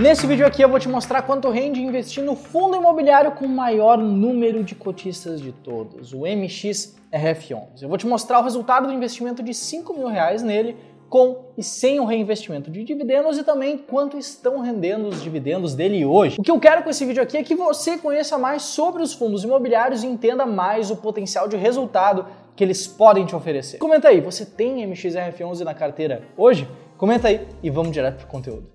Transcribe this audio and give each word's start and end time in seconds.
Nesse 0.00 0.26
vídeo 0.26 0.46
aqui 0.46 0.62
eu 0.62 0.68
vou 0.68 0.78
te 0.78 0.88
mostrar 0.88 1.20
quanto 1.20 1.50
rende 1.50 1.82
investir 1.82 2.24
no 2.24 2.34
fundo 2.34 2.74
imobiliário 2.74 3.32
com 3.32 3.44
o 3.44 3.48
maior 3.48 3.98
número 3.98 4.64
de 4.64 4.74
cotistas 4.74 5.42
de 5.42 5.52
todos, 5.52 6.14
o 6.14 6.20
MXRF11. 6.20 7.82
Eu 7.82 7.88
vou 7.90 7.98
te 7.98 8.06
mostrar 8.06 8.40
o 8.40 8.42
resultado 8.42 8.86
do 8.86 8.94
investimento 8.94 9.42
de 9.42 9.52
5 9.52 9.92
mil 9.92 10.08
reais 10.08 10.42
nele 10.42 10.74
com 11.10 11.50
e 11.58 11.62
sem 11.62 12.00
o 12.00 12.06
reinvestimento 12.06 12.70
de 12.70 12.82
dividendos 12.82 13.36
e 13.36 13.44
também 13.44 13.76
quanto 13.76 14.16
estão 14.16 14.60
rendendo 14.60 15.06
os 15.06 15.22
dividendos 15.22 15.74
dele 15.74 16.02
hoje. 16.02 16.36
O 16.38 16.42
que 16.42 16.50
eu 16.50 16.58
quero 16.58 16.82
com 16.82 16.88
esse 16.88 17.04
vídeo 17.04 17.22
aqui 17.22 17.36
é 17.36 17.42
que 17.42 17.54
você 17.54 17.98
conheça 17.98 18.38
mais 18.38 18.62
sobre 18.62 19.02
os 19.02 19.12
fundos 19.12 19.44
imobiliários 19.44 20.02
e 20.02 20.06
entenda 20.06 20.46
mais 20.46 20.90
o 20.90 20.96
potencial 20.96 21.46
de 21.46 21.58
resultado 21.58 22.24
que 22.56 22.64
eles 22.64 22.86
podem 22.86 23.26
te 23.26 23.36
oferecer. 23.36 23.76
Comenta 23.76 24.08
aí, 24.08 24.22
você 24.22 24.46
tem 24.46 24.76
MXRF11 24.90 25.60
na 25.60 25.74
carteira 25.74 26.22
hoje? 26.38 26.66
Comenta 26.96 27.28
aí 27.28 27.46
e 27.62 27.68
vamos 27.68 27.92
direto 27.92 28.16
pro 28.16 28.28
conteúdo. 28.28 28.66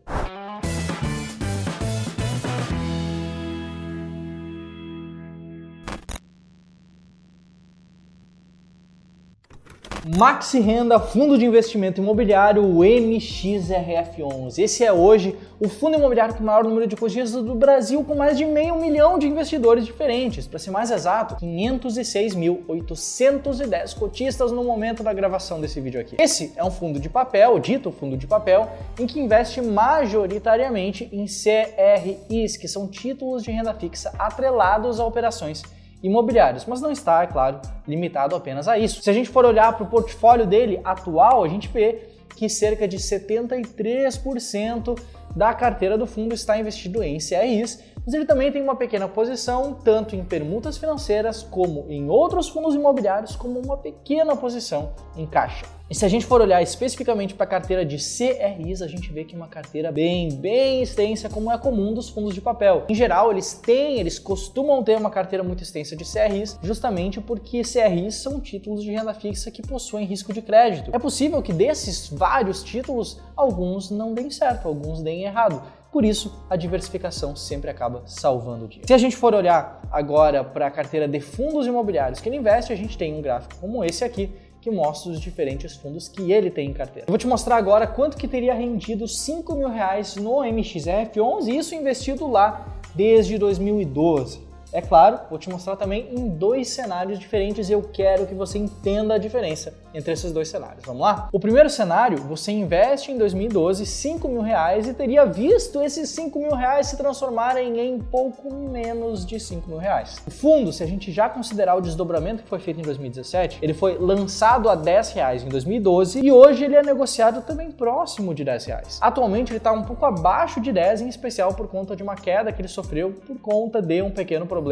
Maxi 10.07 10.59
Renda 10.59 10.99
Fundo 10.99 11.35
de 11.35 11.45
Investimento 11.45 11.99
Imobiliário, 11.99 12.63
o 12.63 12.81
MXRF11. 12.81 14.59
Esse 14.59 14.83
é 14.83 14.93
hoje 14.93 15.35
o 15.59 15.67
fundo 15.67 15.97
imobiliário 15.97 16.35
com 16.35 16.43
o 16.43 16.45
maior 16.45 16.63
número 16.63 16.85
de 16.85 16.95
cotistas 16.95 17.43
do 17.43 17.55
Brasil, 17.55 18.03
com 18.03 18.13
mais 18.13 18.37
de 18.37 18.45
meio 18.45 18.75
milhão 18.75 19.17
de 19.17 19.27
investidores 19.27 19.83
diferentes. 19.83 20.45
Para 20.45 20.59
ser 20.59 20.69
mais 20.69 20.91
exato, 20.91 21.43
506.810 21.43 23.97
cotistas 23.97 24.51
no 24.51 24.63
momento 24.63 25.01
da 25.01 25.11
gravação 25.11 25.59
desse 25.59 25.81
vídeo 25.81 25.99
aqui. 25.99 26.15
Esse 26.19 26.53
é 26.55 26.63
um 26.63 26.69
fundo 26.69 26.99
de 26.99 27.09
papel, 27.09 27.57
dito 27.57 27.91
fundo 27.91 28.15
de 28.15 28.27
papel, 28.27 28.69
em 28.99 29.07
que 29.07 29.19
investe 29.19 29.59
majoritariamente 29.59 31.09
em 31.11 31.25
CRIs, 31.25 32.57
que 32.57 32.67
são 32.67 32.87
títulos 32.87 33.41
de 33.41 33.49
renda 33.49 33.73
fixa 33.73 34.13
atrelados 34.19 34.99
a 34.99 35.05
operações 35.05 35.63
imobiliários, 36.05 36.65
mas 36.65 36.81
não 36.81 36.91
está, 36.91 37.23
é 37.23 37.27
claro, 37.27 37.59
limitado 37.87 38.35
apenas 38.35 38.67
a 38.67 38.77
isso. 38.77 39.01
Se 39.01 39.09
a 39.09 39.13
gente 39.13 39.29
for 39.29 39.43
olhar 39.43 39.73
para 39.73 39.83
o 39.83 39.89
portfólio 39.89 40.45
dele 40.45 40.79
atual, 40.83 41.43
a 41.43 41.47
gente 41.47 41.67
vê 41.67 42.09
que 42.35 42.47
cerca 42.47 42.87
de 42.87 42.97
73% 42.97 44.99
da 45.35 45.51
carteira 45.53 45.97
do 45.97 46.05
fundo 46.05 46.35
está 46.35 46.59
investido 46.59 47.01
em 47.01 47.17
CRIs, 47.17 47.83
mas 48.05 48.13
ele 48.13 48.25
também 48.25 48.51
tem 48.51 48.61
uma 48.61 48.75
pequena 48.75 49.07
posição 49.07 49.73
tanto 49.73 50.15
em 50.15 50.23
permutas 50.23 50.77
financeiras 50.77 51.41
como 51.41 51.85
em 51.89 52.09
outros 52.09 52.47
fundos 52.47 52.75
imobiliários, 52.75 53.35
como 53.35 53.59
uma 53.59 53.77
pequena 53.77 54.35
posição 54.35 54.93
em 55.17 55.25
caixa. 55.25 55.65
E 55.87 55.93
se 55.93 56.03
a 56.03 56.07
gente 56.07 56.25
for 56.25 56.41
olhar 56.41 56.63
especificamente 56.63 57.35
para 57.35 57.43
a 57.43 57.47
carteira 57.47 57.85
de 57.85 57.97
CRIs, 57.97 58.81
a 58.81 58.87
gente 58.87 59.13
vê 59.13 59.23
que 59.23 59.35
é 59.35 59.37
uma 59.37 59.47
carteira 59.47 59.91
bem, 59.91 60.29
bem 60.29 60.81
extensa, 60.81 61.29
como 61.29 61.51
é 61.51 61.57
comum 61.59 61.93
dos 61.93 62.09
fundos 62.09 62.33
de 62.33 62.41
papel. 62.41 62.85
Em 62.89 62.95
geral, 62.95 63.31
eles 63.31 63.53
têm, 63.53 63.99
eles 63.99 64.17
costumam 64.17 64.83
ter 64.83 64.97
uma 64.97 65.11
carteira 65.11 65.43
muito 65.43 65.61
extensa 65.61 65.95
de 65.95 66.03
CRIs, 66.03 66.57
justamente 66.63 67.21
porque 67.21 67.61
CRIs 67.61 68.15
são 68.15 68.39
títulos 68.39 68.81
de 68.81 68.91
renda 68.91 69.13
fixa 69.13 69.51
que 69.51 69.61
possuem 69.61 70.07
risco 70.07 70.33
de 70.33 70.41
crédito. 70.41 70.89
É 70.91 70.97
possível 70.97 71.39
que 71.43 71.53
desses 71.53 72.09
vários 72.09 72.63
títulos, 72.63 73.21
alguns 73.35 73.91
não 73.91 74.11
deem 74.15 74.31
certo, 74.31 74.67
alguns 74.67 75.03
deem 75.03 75.25
errado. 75.25 75.61
Por 75.95 76.03
isso, 76.03 76.43
a 76.49 76.57
diversificação 76.57 77.37
sempre 77.37 77.69
acaba 77.69 78.03
salvando 78.05 78.65
o 78.65 78.67
dia. 78.67 78.81
Se 78.85 78.93
a 78.93 78.97
gente 78.97 79.15
for 79.15 79.33
olhar 79.33 79.81
agora 79.89 80.43
para 80.43 80.67
a 80.67 80.69
carteira 80.69 81.07
de 81.07 81.21
fundos 81.21 81.65
imobiliários 81.65 82.19
que 82.19 82.27
ele 82.27 82.35
investe, 82.35 82.73
a 82.73 82.75
gente 82.75 82.97
tem 82.97 83.13
um 83.13 83.21
gráfico 83.21 83.55
como 83.61 83.81
esse 83.81 84.03
aqui, 84.03 84.29
que 84.59 84.69
mostra 84.69 85.13
os 85.13 85.21
diferentes 85.21 85.73
fundos 85.77 86.09
que 86.09 86.33
ele 86.33 86.51
tem 86.51 86.69
em 86.69 86.73
carteira. 86.73 87.05
Eu 87.07 87.11
vou 87.13 87.17
te 87.17 87.25
mostrar 87.25 87.55
agora 87.55 87.87
quanto 87.87 88.17
que 88.17 88.27
teria 88.27 88.53
rendido 88.53 89.07
5 89.07 89.55
mil 89.55 89.69
reais 89.69 90.17
no 90.17 90.39
MXF11, 90.39 91.47
isso 91.47 91.73
investido 91.73 92.27
lá 92.27 92.67
desde 92.93 93.37
2012. 93.37 94.44
É 94.75 94.81
claro, 94.81 95.19
vou 95.29 95.39
te 95.39 95.49
mostrar 95.49 95.77
também 95.77 96.09
em 96.11 96.27
dois 96.27 96.67
cenários 96.67 97.17
diferentes 97.17 97.69
e 97.69 97.71
eu 97.71 97.81
quero 97.81 98.27
que 98.27 98.35
você 98.35 98.57
entenda 98.57 99.13
a 99.13 99.17
diferença 99.17 99.73
entre 99.93 100.11
esses 100.11 100.33
dois 100.33 100.49
cenários. 100.49 100.83
Vamos 100.85 101.01
lá? 101.01 101.29
O 101.31 101.39
primeiro 101.39 101.69
cenário, 101.69 102.17
você 102.17 102.51
investe 102.51 103.09
em 103.09 103.17
2012 103.17 103.85
5 103.85 104.27
mil 104.27 104.41
reais 104.41 104.85
e 104.85 104.93
teria 104.93 105.23
visto 105.25 105.81
esses 105.81 106.09
5 106.09 106.37
mil 106.37 106.53
reais 106.53 106.87
se 106.87 106.97
transformarem 106.97 107.79
em 107.79 107.99
pouco 107.99 108.53
menos 108.53 109.25
de 109.25 109.39
5 109.39 109.65
mil 109.69 109.77
reais. 109.77 110.17
O 110.27 110.29
fundo, 110.29 110.73
se 110.73 110.83
a 110.83 110.85
gente 110.85 111.09
já 111.09 111.29
considerar 111.29 111.75
o 111.75 111.81
desdobramento 111.81 112.43
que 112.43 112.49
foi 112.49 112.59
feito 112.59 112.81
em 112.81 112.83
2017, 112.83 113.59
ele 113.61 113.73
foi 113.73 113.97
lançado 113.97 114.67
a 114.67 114.75
10 114.75 115.13
reais 115.13 115.41
em 115.41 115.47
2012 115.47 116.19
e 116.19 116.29
hoje 116.33 116.65
ele 116.65 116.75
é 116.75 116.83
negociado 116.83 117.41
também 117.43 117.71
próximo 117.71 118.35
de 118.35 118.43
10 118.43 118.65
reais. 118.65 118.99
Atualmente 119.01 119.53
ele 119.53 119.59
está 119.59 119.71
um 119.71 119.83
pouco 119.83 120.05
abaixo 120.05 120.59
de 120.59 120.73
10, 120.73 120.99
em 120.99 121.07
especial 121.07 121.53
por 121.53 121.69
conta 121.69 121.95
de 121.95 122.03
uma 122.03 122.15
queda 122.15 122.51
que 122.51 122.59
ele 122.59 122.67
sofreu 122.67 123.13
por 123.25 123.39
conta 123.39 123.81
de 123.81 124.01
um 124.01 124.11
pequeno 124.11 124.45
problema 124.45 124.64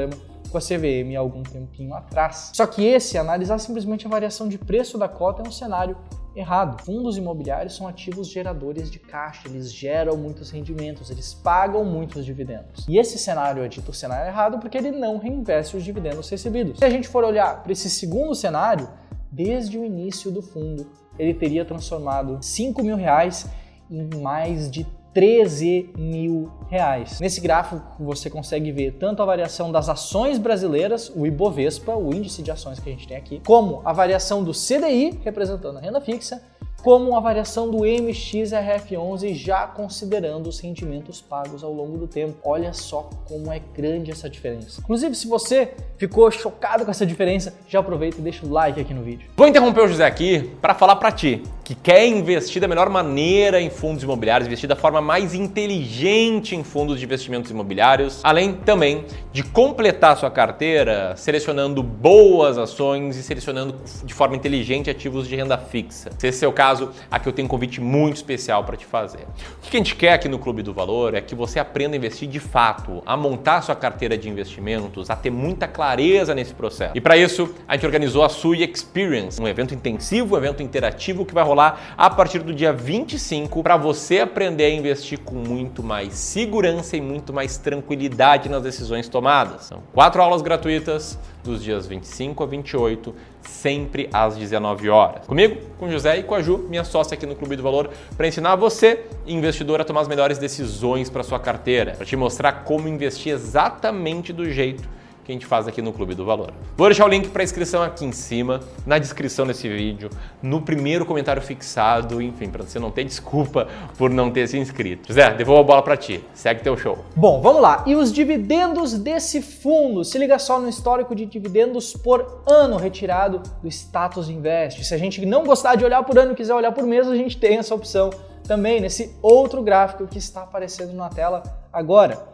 com 0.49 0.57
a 0.57 0.61
CVM 0.61 1.15
há 1.15 1.19
algum 1.19 1.41
tempinho 1.41 1.93
atrás. 1.95 2.51
Só 2.53 2.67
que 2.67 2.85
esse, 2.85 3.17
analisar 3.17 3.57
simplesmente 3.57 4.05
a 4.05 4.09
variação 4.09 4.47
de 4.47 4.57
preço 4.57 4.97
da 4.97 5.07
cota, 5.07 5.41
é 5.41 5.47
um 5.47 5.51
cenário 5.51 5.97
errado. 6.35 6.83
Fundos 6.83 7.17
imobiliários 7.17 7.75
são 7.75 7.87
ativos 7.87 8.27
geradores 8.27 8.89
de 8.89 8.99
caixa, 8.99 9.47
eles 9.47 9.71
geram 9.71 10.15
muitos 10.17 10.51
rendimentos, 10.51 11.09
eles 11.09 11.33
pagam 11.33 11.83
muitos 11.83 12.25
dividendos. 12.25 12.85
E 12.87 12.97
esse 12.97 13.17
cenário 13.17 13.63
é 13.63 13.67
dito 13.67 13.93
cenário 13.93 14.27
errado 14.27 14.59
porque 14.59 14.77
ele 14.77 14.91
não 14.91 15.17
reinveste 15.17 15.77
os 15.77 15.83
dividendos 15.83 16.29
recebidos. 16.29 16.79
Se 16.79 16.85
a 16.85 16.89
gente 16.89 17.07
for 17.07 17.23
olhar 17.23 17.61
para 17.61 17.71
esse 17.71 17.89
segundo 17.89 18.35
cenário, 18.35 18.89
desde 19.31 19.77
o 19.77 19.85
início 19.85 20.31
do 20.31 20.41
fundo, 20.41 20.87
ele 21.17 21.33
teria 21.33 21.65
transformado 21.65 22.37
5 22.41 22.81
mil 22.83 22.95
reais 22.95 23.47
em 23.89 24.07
mais 24.21 24.69
de 24.69 24.85
13 25.13 25.91
mil 25.97 26.51
reais. 26.69 27.19
Nesse 27.19 27.39
gráfico 27.39 27.81
você 27.99 28.29
consegue 28.29 28.71
ver 28.71 28.93
tanto 28.93 29.21
a 29.21 29.25
variação 29.25 29.71
das 29.71 29.89
ações 29.89 30.37
brasileiras, 30.37 31.11
o 31.15 31.25
Ibovespa, 31.25 31.95
o 31.95 32.13
índice 32.13 32.41
de 32.41 32.51
ações 32.51 32.79
que 32.79 32.89
a 32.89 32.91
gente 32.91 33.07
tem 33.07 33.17
aqui, 33.17 33.41
como 33.45 33.81
a 33.85 33.93
variação 33.93 34.43
do 34.43 34.51
CDI, 34.51 35.19
representando 35.23 35.77
a 35.77 35.81
renda 35.81 36.01
fixa, 36.01 36.41
como 36.83 37.15
a 37.15 37.19
variação 37.21 37.71
do 37.71 37.77
MXRF11 37.77 39.33
já 39.33 39.65
considerando 39.65 40.47
os 40.47 40.59
rendimentos 40.59 41.21
pagos 41.21 41.63
ao 41.63 41.71
longo 41.71 41.97
do 41.97 42.07
tempo. 42.07 42.35
Olha 42.43 42.73
só 42.73 43.09
como 43.25 43.51
é 43.53 43.61
grande 43.73 44.11
essa 44.11 44.29
diferença. 44.29 44.81
Inclusive, 44.81 45.15
se 45.15 45.25
você 45.25 45.73
ficou 45.97 46.29
chocado 46.29 46.83
com 46.83 46.91
essa 46.91 47.05
diferença, 47.05 47.53
já 47.69 47.79
aproveita 47.79 48.17
e 48.19 48.21
deixa 48.21 48.45
o 48.45 48.51
like 48.51 48.81
aqui 48.81 48.93
no 48.93 49.01
vídeo. 49.01 49.29
Vou 49.37 49.47
interromper 49.47 49.81
o 49.81 49.87
José 49.87 50.05
aqui 50.05 50.51
para 50.61 50.73
falar 50.73 50.97
para 50.97 51.09
ti 51.09 51.41
que 51.63 51.73
quer 51.73 52.05
investir 52.05 52.61
da 52.61 52.67
melhor 52.67 52.89
maneira 52.89 53.61
em 53.61 53.69
fundos 53.69 54.03
imobiliários, 54.03 54.47
investir 54.47 54.67
da 54.67 54.75
forma 54.75 54.99
mais 54.99 55.33
inteligente 55.33 56.55
em 56.55 56.63
fundos 56.63 56.99
de 56.99 57.05
investimentos 57.05 57.49
imobiliários, 57.49 58.19
além 58.23 58.53
também 58.53 59.05
de 59.31 59.43
completar 59.43 60.17
sua 60.17 60.29
carteira 60.29 61.15
selecionando 61.15 61.81
boas 61.81 62.57
ações 62.57 63.15
e 63.15 63.23
selecionando 63.23 63.75
de 64.03 64.13
forma 64.13 64.35
inteligente 64.35 64.89
ativos 64.89 65.27
de 65.27 65.35
renda 65.35 65.57
fixa. 65.57 66.09
Se 66.17 66.27
esse 66.27 66.43
é 66.43 66.47
o 66.47 66.51
caso, 66.51 66.91
aqui 67.09 67.27
eu 67.27 67.33
tenho 67.33 67.45
um 67.45 67.49
convite 67.49 67.79
muito 67.79 68.17
especial 68.17 68.63
para 68.65 68.75
te 68.75 68.85
fazer. 68.85 69.25
O 69.65 69.69
que 69.69 69.77
a 69.77 69.79
gente 69.79 69.95
quer 69.95 70.13
aqui 70.13 70.27
no 70.27 70.39
Clube 70.39 70.61
do 70.61 70.73
Valor 70.73 71.13
é 71.13 71.21
que 71.21 71.33
você 71.33 71.59
aprenda 71.59 71.95
a 71.95 71.97
investir 71.97 72.27
de 72.27 72.39
fato, 72.39 73.01
a 73.05 73.15
montar 73.15 73.61
sua 73.61 73.75
carteira 73.75 74.17
de 74.17 74.29
investimentos, 74.29 75.09
a 75.09 75.15
ter 75.15 75.29
muita 75.29 75.67
clareza 75.67 76.35
nesse 76.35 76.53
processo. 76.53 76.91
E 76.95 76.99
para 76.99 77.15
isso, 77.15 77.53
a 77.67 77.75
gente 77.75 77.85
organizou 77.85 78.23
a 78.23 78.29
Sui 78.29 78.63
Experience, 78.63 79.41
um 79.41 79.47
evento 79.47 79.73
intensivo, 79.73 80.35
um 80.35 80.37
evento 80.37 80.61
interativo 80.61 81.25
que 81.25 81.33
vai 81.33 81.43
rolar 81.43 81.52
a 81.61 82.09
partir 82.09 82.39
do 82.39 82.53
dia 82.53 82.73
25 82.73 83.61
para 83.61 83.77
você 83.77 84.19
aprender 84.19 84.65
a 84.65 84.69
investir 84.69 85.19
com 85.19 85.35
muito 85.35 85.83
mais 85.83 86.13
segurança 86.13 86.97
e 86.97 87.01
muito 87.01 87.31
mais 87.31 87.57
tranquilidade 87.57 88.49
nas 88.49 88.63
decisões 88.63 89.07
tomadas. 89.07 89.65
São 89.65 89.83
quatro 89.93 90.21
aulas 90.21 90.41
gratuitas 90.41 91.19
dos 91.43 91.63
dias 91.63 91.85
25 91.85 92.43
a 92.43 92.47
28, 92.47 93.13
sempre 93.41 94.09
às 94.11 94.35
19 94.35 94.89
horas. 94.89 95.27
Comigo, 95.27 95.61
com 95.77 95.89
José 95.89 96.17
e 96.17 96.23
com 96.23 96.35
a 96.35 96.41
Ju, 96.41 96.57
minha 96.69 96.83
sócia 96.83 97.15
aqui 97.15 97.25
no 97.25 97.35
Clube 97.35 97.55
do 97.55 97.63
Valor, 97.63 97.89
para 98.15 98.27
ensinar 98.27 98.55
você, 98.55 99.05
investidor, 99.27 99.81
a 99.81 99.83
tomar 99.83 100.01
as 100.01 100.07
melhores 100.07 100.37
decisões 100.37 101.09
para 101.09 101.21
sua 101.21 101.39
carteira, 101.39 101.91
para 101.91 102.05
te 102.05 102.15
mostrar 102.15 102.63
como 102.63 102.87
investir 102.87 103.33
exatamente 103.33 104.31
do 104.31 104.49
jeito 104.49 104.87
que 105.23 105.31
a 105.31 105.33
gente 105.33 105.45
faz 105.45 105.67
aqui 105.67 105.81
no 105.81 105.93
Clube 105.93 106.13
do 106.15 106.25
Valor. 106.25 106.51
Vou 106.75 106.87
deixar 106.87 107.05
o 107.05 107.07
link 107.07 107.29
para 107.29 107.43
inscrição 107.43 107.81
aqui 107.81 108.05
em 108.05 108.11
cima, 108.11 108.59
na 108.85 108.97
descrição 108.97 109.47
desse 109.47 109.69
vídeo, 109.69 110.09
no 110.41 110.61
primeiro 110.61 111.05
comentário 111.05 111.41
fixado, 111.41 112.21
enfim, 112.21 112.49
para 112.49 112.63
você 112.63 112.77
não 112.77 112.91
ter 112.91 113.03
desculpa 113.03 113.67
por 113.97 114.09
não 114.09 114.29
ter 114.29 114.47
se 114.47 114.57
inscrito. 114.57 115.07
José, 115.07 115.33
devolvo 115.33 115.61
a 115.61 115.63
bola 115.63 115.81
para 115.81 115.95
ti. 115.95 116.23
Segue 116.33 116.61
teu 116.61 116.75
show. 116.75 116.97
Bom, 117.15 117.41
vamos 117.41 117.61
lá. 117.61 117.83
E 117.87 117.95
os 117.95 118.11
dividendos 118.11 118.93
desse 118.93 119.41
fundo? 119.41 120.03
Se 120.03 120.17
liga 120.17 120.37
só 120.37 120.59
no 120.59 120.67
histórico 120.67 121.15
de 121.15 121.25
dividendos 121.25 121.93
por 121.93 122.43
ano 122.45 122.77
retirado 122.77 123.41
do 123.61 123.67
Status 123.67 124.29
Invest. 124.29 124.83
Se 124.83 124.93
a 124.93 124.97
gente 124.97 125.25
não 125.25 125.43
gostar 125.45 125.75
de 125.75 125.85
olhar 125.85 126.03
por 126.03 126.17
ano 126.17 126.33
e 126.33 126.35
quiser 126.35 126.53
olhar 126.53 126.71
por 126.71 126.83
mês, 126.83 127.07
a 127.07 127.15
gente 127.15 127.37
tem 127.37 127.57
essa 127.57 127.73
opção 127.73 128.09
também 128.43 128.81
nesse 128.81 129.15
outro 129.21 129.63
gráfico 129.63 130.05
que 130.05 130.17
está 130.17 130.43
aparecendo 130.43 130.93
na 130.93 131.09
tela 131.09 131.43
agora. 131.71 132.32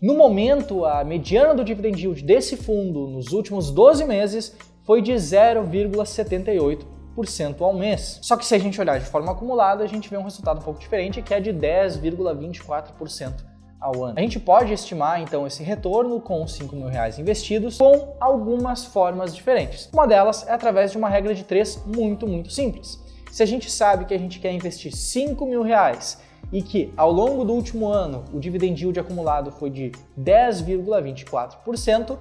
No 0.00 0.14
momento, 0.14 0.84
a 0.84 1.02
mediana 1.02 1.56
do 1.56 1.64
dividend 1.64 2.00
yield 2.00 2.22
desse 2.22 2.56
fundo 2.56 3.08
nos 3.08 3.32
últimos 3.32 3.72
12 3.72 4.04
meses 4.04 4.56
foi 4.84 5.02
de 5.02 5.12
0,78% 5.12 7.60
ao 7.60 7.74
mês. 7.74 8.20
Só 8.22 8.36
que 8.36 8.46
se 8.46 8.54
a 8.54 8.60
gente 8.60 8.80
olhar 8.80 9.00
de 9.00 9.06
forma 9.06 9.32
acumulada, 9.32 9.82
a 9.82 9.88
gente 9.88 10.08
vê 10.08 10.16
um 10.16 10.22
resultado 10.22 10.60
um 10.60 10.62
pouco 10.62 10.78
diferente, 10.78 11.20
que 11.20 11.34
é 11.34 11.40
de 11.40 11.52
10,24% 11.52 13.44
ao 13.80 14.04
ano. 14.04 14.14
A 14.16 14.20
gente 14.20 14.38
pode 14.38 14.72
estimar 14.72 15.20
então 15.20 15.44
esse 15.44 15.64
retorno 15.64 16.20
com 16.20 16.44
os 16.44 16.52
5 16.52 16.76
mil 16.76 16.86
reais 16.86 17.18
investidos 17.18 17.78
com 17.78 18.14
algumas 18.20 18.84
formas 18.84 19.34
diferentes. 19.34 19.90
Uma 19.92 20.06
delas 20.06 20.46
é 20.46 20.52
através 20.52 20.92
de 20.92 20.96
uma 20.96 21.08
regra 21.08 21.34
de 21.34 21.42
três 21.42 21.76
muito, 21.84 22.24
muito 22.24 22.52
simples. 22.52 23.02
Se 23.32 23.42
a 23.42 23.46
gente 23.46 23.68
sabe 23.68 24.04
que 24.04 24.14
a 24.14 24.18
gente 24.18 24.38
quer 24.38 24.52
investir 24.52 24.94
5 24.94 25.44
mil 25.44 25.62
reais 25.62 26.18
e 26.52 26.62
que 26.62 26.92
ao 26.96 27.12
longo 27.12 27.44
do 27.44 27.52
último 27.52 27.88
ano 27.88 28.24
o 28.32 28.40
dividend 28.40 28.80
yield 28.80 28.98
acumulado 28.98 29.50
foi 29.52 29.70
de 29.70 29.92
10,24%, 30.18 32.16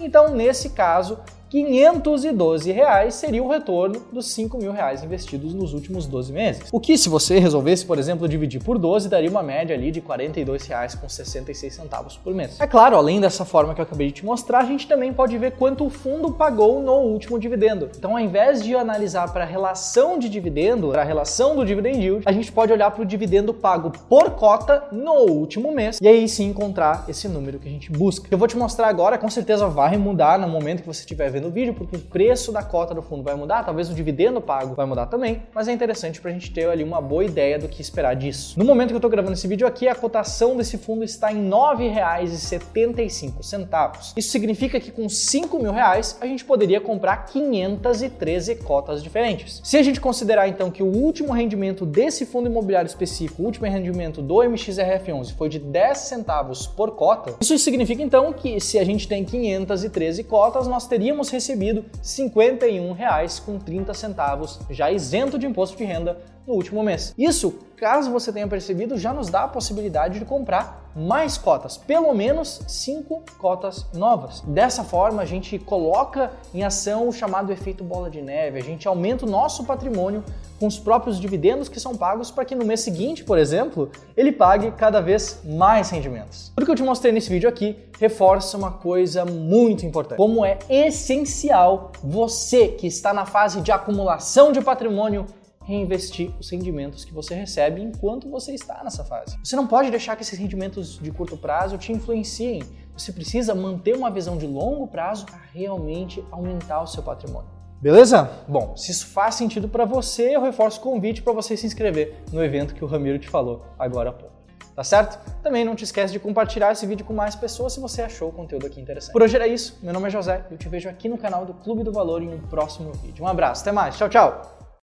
então 0.00 0.34
nesse 0.34 0.70
caso 0.70 1.18
512 1.52 2.72
reais 2.72 3.14
seria 3.14 3.42
o 3.42 3.48
retorno 3.48 4.00
dos 4.10 4.32
5 4.32 4.56
mil 4.56 4.72
reais 4.72 5.04
investidos 5.04 5.52
nos 5.52 5.74
últimos 5.74 6.06
12 6.06 6.32
meses. 6.32 6.62
O 6.72 6.80
que, 6.80 6.96
se 6.96 7.10
você 7.10 7.38
resolvesse, 7.38 7.84
por 7.84 7.98
exemplo, 7.98 8.26
dividir 8.26 8.64
por 8.64 8.78
12, 8.78 9.10
daria 9.10 9.28
uma 9.28 9.42
média 9.42 9.76
ali 9.76 9.90
de 9.90 10.00
R$ 10.00 10.06
42,66 10.06 12.18
por 12.24 12.34
mês. 12.34 12.58
É 12.58 12.66
claro, 12.66 12.96
além 12.96 13.20
dessa 13.20 13.44
forma 13.44 13.74
que 13.74 13.82
eu 13.82 13.82
acabei 13.82 14.06
de 14.06 14.14
te 14.14 14.24
mostrar, 14.24 14.60
a 14.60 14.64
gente 14.64 14.88
também 14.88 15.12
pode 15.12 15.36
ver 15.36 15.52
quanto 15.52 15.84
o 15.84 15.90
fundo 15.90 16.32
pagou 16.32 16.80
no 16.80 16.94
último 16.94 17.38
dividendo. 17.38 17.90
Então, 17.98 18.12
ao 18.12 18.20
invés 18.20 18.62
de 18.62 18.74
analisar 18.74 19.30
para 19.30 19.44
a 19.44 19.46
relação 19.46 20.18
de 20.18 20.30
dividendo, 20.30 20.88
para 20.88 21.02
a 21.02 21.04
relação 21.04 21.54
do 21.54 21.66
dividend 21.66 22.02
yield, 22.02 22.22
a 22.24 22.32
gente 22.32 22.50
pode 22.50 22.72
olhar 22.72 22.90
para 22.90 23.02
o 23.02 23.04
dividendo 23.04 23.52
pago 23.52 23.92
por 24.08 24.30
cota 24.30 24.84
no 24.90 25.30
último 25.30 25.70
mês 25.70 25.98
e 26.00 26.08
aí 26.08 26.26
sim 26.26 26.46
encontrar 26.46 27.04
esse 27.08 27.28
número 27.28 27.58
que 27.58 27.68
a 27.68 27.70
gente 27.70 27.92
busca. 27.92 28.26
Eu 28.30 28.38
vou 28.38 28.48
te 28.48 28.56
mostrar 28.56 28.88
agora, 28.88 29.18
com 29.18 29.28
certeza 29.28 29.68
vai 29.68 29.81
mudar 29.98 30.38
no 30.38 30.48
momento 30.48 30.80
que 30.80 30.86
você 30.86 31.00
estiver 31.00 31.30
vendo 31.30 31.44
no 31.44 31.50
vídeo, 31.50 31.74
porque 31.74 31.96
o 31.96 31.98
preço 31.98 32.52
da 32.52 32.62
cota 32.62 32.94
do 32.94 33.02
fundo 33.02 33.22
vai 33.22 33.34
mudar, 33.34 33.64
talvez 33.64 33.90
o 33.90 33.94
dividendo 33.94 34.40
pago 34.40 34.74
vai 34.74 34.86
mudar 34.86 35.06
também, 35.06 35.42
mas 35.54 35.68
é 35.68 35.72
interessante 35.72 36.20
para 36.20 36.30
a 36.30 36.34
gente 36.34 36.52
ter 36.52 36.68
ali 36.68 36.84
uma 36.84 37.00
boa 37.00 37.24
ideia 37.24 37.58
do 37.58 37.68
que 37.68 37.82
esperar 37.82 38.14
disso. 38.14 38.58
No 38.58 38.64
momento 38.64 38.88
que 38.88 38.94
eu 38.94 38.98
estou 38.98 39.10
gravando 39.10 39.34
esse 39.34 39.48
vídeo 39.48 39.66
aqui, 39.66 39.88
a 39.88 39.94
cotação 39.94 40.56
desse 40.56 40.78
fundo 40.78 41.02
está 41.02 41.32
em 41.32 41.44
R$ 41.44 41.50
9,75. 41.50 44.12
Isso 44.16 44.30
significa 44.30 44.78
que 44.78 44.90
com 44.90 45.08
5 45.08 45.58
mil 45.58 45.72
reais 45.72 46.16
a 46.20 46.26
gente 46.26 46.44
poderia 46.44 46.80
comprar 46.80 47.26
513 47.26 48.56
cotas 48.56 49.02
diferentes. 49.02 49.60
Se 49.64 49.76
a 49.76 49.82
gente 49.82 50.00
considerar 50.00 50.48
então 50.48 50.70
que 50.70 50.82
o 50.82 50.86
último 50.86 51.32
rendimento 51.32 51.84
desse 51.84 52.24
fundo 52.24 52.48
imobiliário 52.48 52.86
específico, 52.86 53.42
o 53.42 53.46
último 53.46 53.66
rendimento 53.66 54.22
do 54.22 54.36
MXRF11 54.36 55.34
foi 55.34 55.48
de 55.48 55.58
10 55.58 55.98
centavos 55.98 56.66
por 56.66 56.92
cota, 56.92 57.34
isso 57.40 57.58
significa 57.58 58.02
então 58.02 58.32
que 58.32 58.60
se 58.60 58.78
a 58.78 58.84
gente 58.84 59.08
tem 59.08 59.24
513 59.72 60.24
cotas, 60.24 60.66
nós 60.66 60.86
teríamos 60.86 61.30
recebido 61.30 61.80
R$ 61.80 61.86
51,30 62.02 64.60
já 64.70 64.90
isento 64.90 65.38
de 65.38 65.46
imposto 65.46 65.76
de 65.76 65.84
renda 65.84 66.18
no 66.46 66.54
último 66.54 66.82
mês. 66.82 67.14
Isso, 67.16 67.58
caso 67.76 68.10
você 68.10 68.32
tenha 68.32 68.46
percebido, 68.46 68.98
já 68.98 69.12
nos 69.12 69.28
dá 69.28 69.44
a 69.44 69.48
possibilidade 69.48 70.18
de 70.18 70.24
comprar 70.24 70.90
mais 70.94 71.38
cotas, 71.38 71.76
pelo 71.78 72.12
menos 72.14 72.60
cinco 72.68 73.22
cotas 73.38 73.86
novas. 73.94 74.40
Dessa 74.42 74.84
forma, 74.84 75.22
a 75.22 75.24
gente 75.24 75.58
coloca 75.58 76.30
em 76.52 76.62
ação 76.62 77.08
o 77.08 77.12
chamado 77.12 77.50
efeito 77.50 77.82
bola 77.82 78.10
de 78.10 78.20
neve, 78.20 78.58
a 78.58 78.62
gente 78.62 78.86
aumenta 78.86 79.24
o 79.24 79.28
nosso 79.28 79.64
patrimônio 79.64 80.22
com 80.60 80.66
os 80.66 80.78
próprios 80.78 81.18
dividendos 81.18 81.68
que 81.68 81.80
são 81.80 81.96
pagos 81.96 82.30
para 82.30 82.44
que 82.44 82.54
no 82.54 82.64
mês 82.64 82.80
seguinte, 82.80 83.24
por 83.24 83.38
exemplo, 83.38 83.90
ele 84.16 84.30
pague 84.30 84.70
cada 84.72 85.00
vez 85.00 85.40
mais 85.44 85.90
rendimentos. 85.90 86.52
Tudo 86.54 86.66
que 86.66 86.70
eu 86.70 86.76
te 86.76 86.82
mostrei 86.82 87.12
nesse 87.12 87.30
vídeo 87.30 87.48
aqui 87.48 87.76
reforça 87.98 88.56
uma 88.56 88.70
coisa 88.70 89.24
muito 89.24 89.84
importante: 89.84 90.18
como 90.18 90.44
é 90.44 90.58
essencial 90.68 91.90
você 92.02 92.68
que 92.68 92.86
está 92.86 93.12
na 93.12 93.24
fase 93.24 93.60
de 93.60 93.72
acumulação 93.72 94.52
de 94.52 94.60
patrimônio 94.60 95.26
reinvestir 95.64 96.32
os 96.38 96.50
rendimentos 96.50 97.04
que 97.04 97.12
você 97.12 97.34
recebe 97.34 97.80
enquanto 97.80 98.28
você 98.28 98.52
está 98.52 98.82
nessa 98.82 99.04
fase. 99.04 99.38
Você 99.42 99.56
não 99.56 99.66
pode 99.66 99.90
deixar 99.90 100.16
que 100.16 100.22
esses 100.22 100.38
rendimentos 100.38 100.98
de 100.98 101.10
curto 101.10 101.36
prazo 101.36 101.78
te 101.78 101.92
influenciem. 101.92 102.62
Você 102.96 103.12
precisa 103.12 103.54
manter 103.54 103.96
uma 103.96 104.10
visão 104.10 104.36
de 104.36 104.46
longo 104.46 104.86
prazo 104.86 105.26
para 105.26 105.40
realmente 105.52 106.22
aumentar 106.30 106.82
o 106.82 106.86
seu 106.86 107.02
patrimônio. 107.02 107.48
Beleza? 107.80 108.30
Bom, 108.46 108.76
se 108.76 108.92
isso 108.92 109.08
faz 109.08 109.34
sentido 109.34 109.68
para 109.68 109.84
você, 109.84 110.36
eu 110.36 110.40
reforço 110.40 110.78
o 110.78 110.82
convite 110.82 111.20
para 111.20 111.32
você 111.32 111.56
se 111.56 111.66
inscrever 111.66 112.22
no 112.30 112.42
evento 112.42 112.74
que 112.74 112.84
o 112.84 112.86
Ramiro 112.86 113.18
te 113.18 113.28
falou 113.28 113.66
agora 113.76 114.10
há 114.10 114.12
pouco. 114.12 114.32
Tá 114.74 114.84
certo? 114.84 115.18
Também 115.42 115.64
não 115.64 115.74
te 115.74 115.84
esquece 115.84 116.12
de 116.12 116.18
compartilhar 116.18 116.72
esse 116.72 116.86
vídeo 116.86 117.04
com 117.04 117.12
mais 117.12 117.34
pessoas 117.34 117.74
se 117.74 117.80
você 117.80 118.02
achou 118.02 118.28
o 118.28 118.32
conteúdo 118.32 118.66
aqui 118.66 118.80
interessante. 118.80 119.12
Por 119.12 119.22
hoje 119.22 119.36
era 119.36 119.46
isso. 119.46 119.78
Meu 119.82 119.92
nome 119.92 120.06
é 120.06 120.10
José 120.10 120.46
e 120.48 120.54
eu 120.54 120.58
te 120.58 120.68
vejo 120.68 120.88
aqui 120.88 121.08
no 121.08 121.18
canal 121.18 121.44
do 121.44 121.52
Clube 121.54 121.82
do 121.82 121.92
Valor 121.92 122.22
em 122.22 122.32
um 122.32 122.38
próximo 122.38 122.92
vídeo. 122.92 123.24
Um 123.24 123.28
abraço, 123.28 123.62
até 123.62 123.72
mais. 123.72 123.96
Tchau, 123.98 124.08
tchau. 124.08 124.61